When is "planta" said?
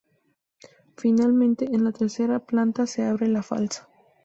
2.39-2.87